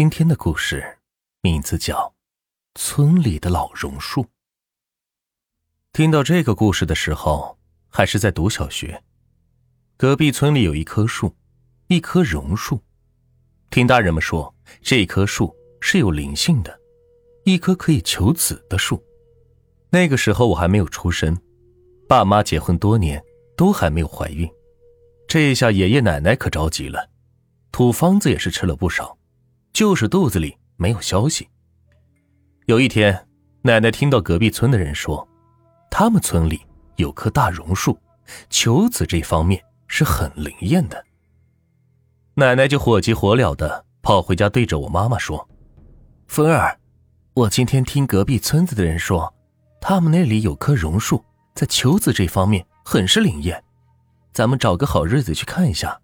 [0.00, 0.96] 今天的故事
[1.42, 1.94] 名字叫
[2.80, 4.22] 《村里的老榕树》。
[5.92, 7.58] 听到这个故事的时候，
[7.90, 9.04] 还是在读小学。
[9.98, 11.36] 隔壁村里有一棵树，
[11.88, 12.80] 一棵榕树。
[13.68, 16.80] 听大人们说，这棵树是有灵性的，
[17.44, 19.04] 一棵可以求子的树。
[19.90, 21.38] 那个时候我还没有出生，
[22.08, 23.22] 爸妈结婚多年
[23.54, 24.50] 都还没有怀孕。
[25.28, 27.10] 这一下爷爷奶奶可着急了，
[27.70, 29.18] 土方子也是吃了不少，
[29.72, 31.48] 就是肚子里没有消息。
[32.66, 33.26] 有一天，
[33.62, 35.26] 奶奶听到隔壁村的人说，
[35.90, 36.60] 他们村里
[36.96, 37.98] 有棵大榕树，
[38.48, 41.04] 求子这方面是很灵验的。
[42.34, 45.48] 奶奶就火急火燎的跑回家，对着我妈妈说
[46.28, 46.78] ：“芬儿，
[47.34, 49.34] 我今天听隔壁村子的人说，
[49.80, 53.62] 他们那里有棵榕树，在求子这方面很是灵验。”
[54.32, 56.00] 咱们找个好日子去看一下。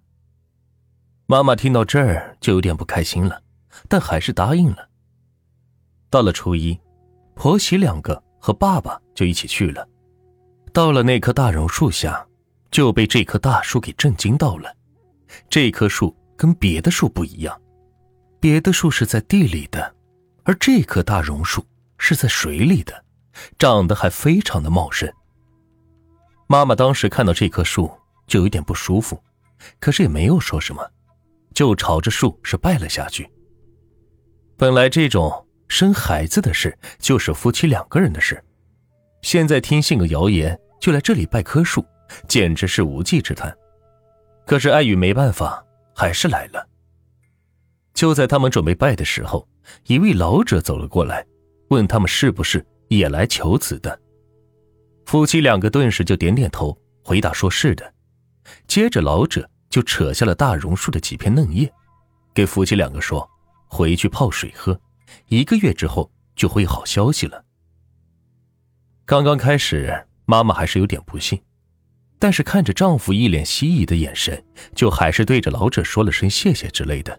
[1.26, 3.40] 妈妈听到这儿就有点不开心了，
[3.88, 4.88] 但还是答应了。
[6.10, 6.78] 到了初一，
[7.34, 9.88] 婆媳两个和爸爸就一起去了。
[10.72, 12.26] 到了那棵大榕树下，
[12.70, 14.74] 就被这棵大树给震惊到了。
[15.48, 17.60] 这棵树跟别的树不一样，
[18.40, 19.94] 别的树是在地里的，
[20.44, 21.64] 而这棵大榕树
[21.98, 23.04] 是在水里的，
[23.58, 25.12] 长得还非常的茂盛。
[26.46, 27.90] 妈妈当时看到这棵树。
[28.26, 29.22] 就有点不舒服，
[29.78, 30.84] 可是也没有说什么，
[31.54, 33.30] 就朝着树是拜了下去。
[34.58, 38.42] 本来这种生孩子的事就是夫妻两个人的事，
[39.20, 41.84] 现在听信个谣言就来这里拜棵树，
[42.26, 43.54] 简直是无稽之谈。
[44.46, 45.62] 可是碍于没办法，
[45.94, 46.66] 还是来了。
[47.92, 49.46] 就在他们准备拜的时候，
[49.88, 51.26] 一位老者走了过来，
[51.68, 54.00] 问他们是不是也来求子的。
[55.04, 57.92] 夫妻两个顿时就点点头，回答说是的。
[58.66, 61.70] 接着，老者就扯下了大榕树的几片嫩叶，
[62.32, 63.28] 给夫妻两个说
[63.66, 64.80] ：“回去泡水喝，
[65.28, 67.44] 一个月之后就会有好消息了。”
[69.04, 71.40] 刚刚开始，妈妈还是有点不信，
[72.18, 74.44] 但是看着丈夫一脸希冀的眼神，
[74.74, 77.18] 就还是对着老者说了声谢谢之类的，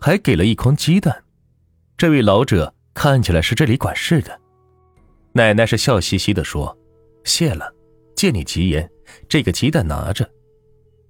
[0.00, 1.24] 还给了一筐鸡蛋。
[1.96, 4.38] 这位老者看起来是这里管事的，
[5.32, 6.76] 奶奶是笑嘻嘻的说
[7.24, 7.72] ：“谢了，
[8.14, 8.90] 借你吉言，
[9.28, 10.28] 这个鸡蛋拿着。”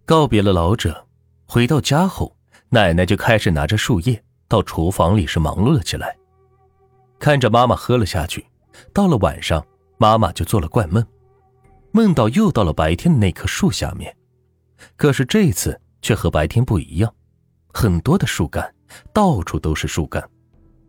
[0.07, 1.09] 告别了老者，
[1.47, 2.37] 回到家后，
[2.69, 4.23] 奶奶就开始拿着树叶
[4.55, 6.17] 到厨房里是忙碌了起来。
[7.19, 8.47] 看着妈妈喝了下去，
[8.93, 9.67] 到了晚上，
[9.99, 11.05] 妈妈就做了怪梦，
[11.91, 14.17] 梦到又到了白天的那棵树下面，
[14.95, 17.13] 可是这次却和白天不一样，
[17.73, 18.73] 很多的树干，
[19.13, 20.23] 到处都是树干，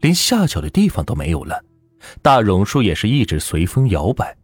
[0.02, 1.59] 连下脚的地方都没有了。
[2.22, 4.38] 大榕树也是一直随风摇摆，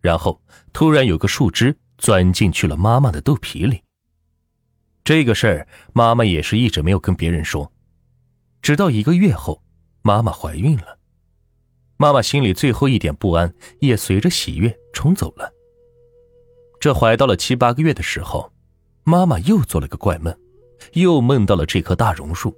[0.00, 0.40] 然后
[0.72, 1.76] 突然有个树枝。
[1.98, 3.80] 钻进去了妈妈的肚皮里。
[5.04, 7.70] 这个事儿，妈妈也是一直没有跟别人说，
[8.62, 9.60] 直到一个月后，
[10.02, 10.96] 妈妈怀孕了。
[11.96, 15.52] 妈妈心里最后一点不安也随着喜悦冲走了。
[16.80, 18.52] 这怀到了七八个月的时候，
[19.04, 20.34] 妈妈又做了个怪梦，
[20.92, 22.56] 又梦到了这棵大榕树。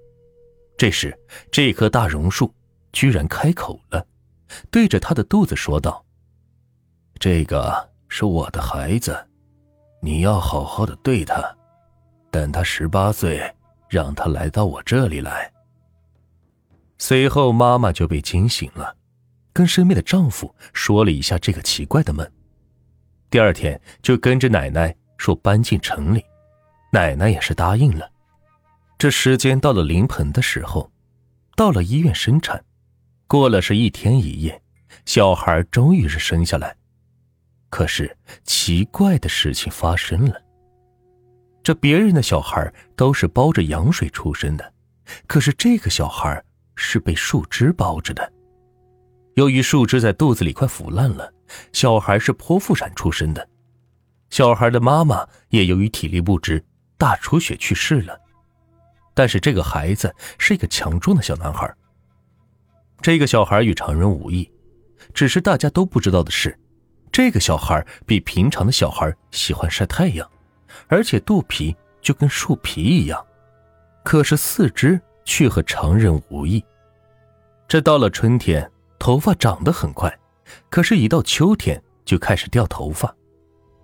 [0.77, 1.19] 这时，
[1.51, 2.53] 这棵大榕树
[2.93, 4.07] 居然开口了，
[4.71, 6.05] 对着她的肚子说道
[7.19, 9.17] ：“这个是我的孩子。”
[10.03, 11.43] 你要好好的对他，
[12.31, 13.41] 等他十八岁，
[13.89, 15.51] 让他来到我这里来。
[16.99, 18.97] 随后，妈妈就被惊醒了，
[19.53, 22.29] 跟身边的丈夫说了一下这个奇怪的梦。
[23.31, 26.25] 第二天，就跟着奶奶说搬进城里，
[26.93, 28.11] 奶奶也是答应了。
[28.97, 30.91] 这时间到了临盆的时候，
[31.57, 32.65] 到了医院生产，
[33.27, 34.63] 过了是一天一夜，
[35.05, 36.77] 小孩终于是生下来。
[37.69, 40.41] 可是奇怪的事情发生了。
[41.65, 44.73] 这别人的小孩都是包着羊水出生的，
[45.27, 46.41] 可是这个小孩
[46.77, 48.33] 是被树枝包着的。
[49.35, 51.33] 由于树枝在肚子里快腐烂了，
[51.73, 53.49] 小孩是剖腹产出生的。
[54.31, 56.65] 小孩的妈妈也由于体力不支，
[56.97, 58.19] 大出血去世了。
[59.13, 61.73] 但是这个孩子是一个强壮的小男孩。
[63.01, 64.51] 这个小孩与常人无异，
[65.13, 66.59] 只是大家都不知道的是。
[67.13, 70.29] 这个小孩比平常的小孩喜欢晒太阳，
[70.89, 73.25] 而且肚皮就跟树皮一样，
[74.05, 76.65] 可是四肢却和常人无异。
[77.67, 80.17] 这到了春天，头发长得很快，
[80.71, 83.15] 可是，一到秋天就开始掉头发，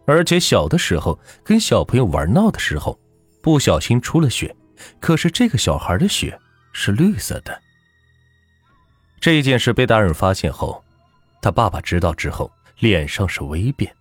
[0.07, 2.99] 而且小的时候跟小朋友玩闹的时候，
[3.43, 4.55] 不小心出了血，
[5.01, 6.39] 可是这个小孩的血
[6.73, 7.61] 是绿色的。
[9.21, 10.85] 这件事被大人发现后，
[11.43, 12.51] 他爸爸知道之后。
[12.81, 13.95] 脸上是微变，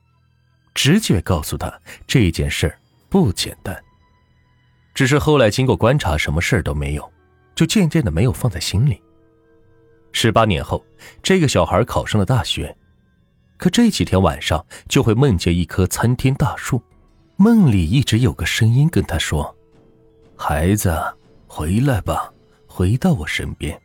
[0.74, 1.70] 直觉告诉他
[2.08, 2.74] 这件事
[3.10, 3.78] 不简单。
[4.94, 7.12] 只是后来经过观察，什么事都没有，
[7.54, 9.04] 就渐渐的没有放在心里。
[10.12, 10.84] 十八年后，
[11.22, 12.76] 这个小孩考上了大学，
[13.58, 16.82] 可这几天晚上就会梦见一棵参天大树，
[17.38, 19.56] 梦里一直有个声音跟他说
[20.36, 20.98] ：“孩子，
[21.48, 22.32] 回来吧，
[22.68, 23.80] 回到我身边。”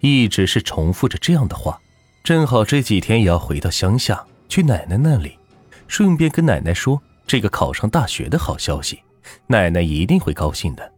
[0.00, 1.80] 一直是重复着这样的话。
[2.22, 5.36] 正好这几天也要回到乡下去奶奶那里，
[5.88, 9.02] 顺便跟奶奶说这个考上大学的好消息，
[9.48, 10.92] 奶奶一定会高兴的。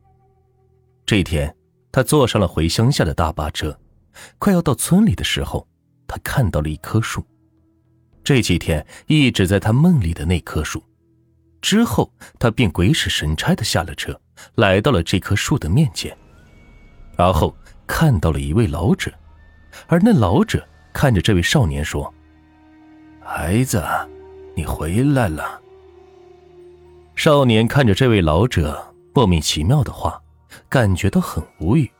[1.07, 1.55] 这天，
[1.91, 3.79] 他坐上了回乡下的大巴车，
[4.39, 5.67] 快要到村里的时候，
[6.07, 7.25] 他看到了一棵树，
[8.23, 10.83] 这几天一直在他梦里的那棵树。
[11.61, 14.21] 之后，他便鬼使神差的下了车，
[14.57, 16.17] 来到了这棵树的面前，
[17.17, 17.57] 然后
[17.87, 19.13] 看到了一位老者，
[19.87, 20.67] 而那老者。
[20.93, 22.15] 看着这位少年说
[23.21, 23.83] ：“孩子，
[24.55, 25.61] 你回来了。”
[27.17, 30.23] 少年看着这位老者莫名其妙的话，
[30.69, 31.91] 感觉到很无语。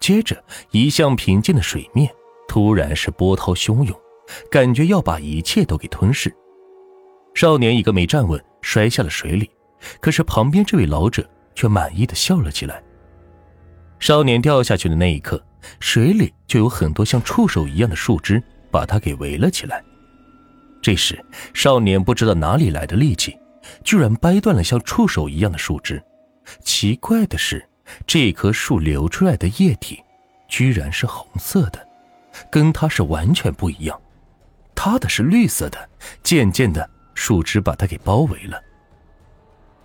[0.00, 2.10] 接着，一向平静的水面
[2.48, 3.94] 突然是波涛汹涌，
[4.50, 6.34] 感觉要把一切都给吞噬。
[7.34, 9.48] 少年一个没站稳，摔下了水里。
[10.00, 12.82] 可是旁边这位老者却满意的笑了起来。
[13.98, 15.42] 少年掉下去的那一刻。
[15.78, 19.84] 水里就有很多像触手一样的树枝把他给围了起来。
[20.80, 21.22] 这时，
[21.52, 23.38] 少年不知道哪里来的力气，
[23.84, 26.02] 居然掰断了像触手一样的树枝。
[26.62, 27.62] 奇怪的是，
[28.06, 30.02] 这棵树流出来的液体，
[30.48, 31.86] 居然是红色的，
[32.50, 34.00] 跟它是完全不一样。
[34.74, 35.88] 它的是绿色的。
[36.22, 38.62] 渐渐的，树枝把它给包围了。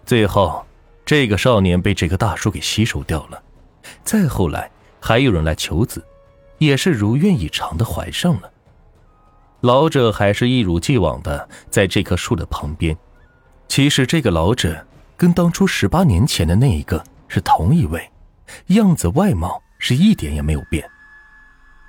[0.05, 0.65] 最后，
[1.05, 3.41] 这个少年被这棵大树给吸收掉了。
[4.03, 4.69] 再后来。
[4.97, 6.03] 还有人来求子，
[6.57, 8.51] 也是如愿以偿的怀上了。
[9.61, 12.97] 老者还是一如既往的在这棵树的旁边。
[13.67, 14.83] 其实这个老者
[15.15, 18.09] 跟当初十八年前的那一个是同一位，
[18.67, 20.87] 样子外貌是一点也没有变。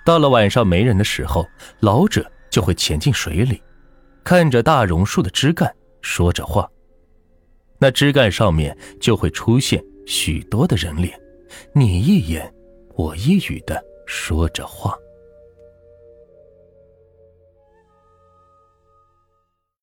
[0.05, 1.47] 到了晚上没人的时候，
[1.81, 3.63] 老者就会潜进水里，
[4.23, 6.69] 看着大榕树的枝干说着话，
[7.79, 11.19] 那枝干上面就会出现许多的人脸，
[11.73, 12.53] 你一言。
[12.95, 14.97] 我一语的说着话。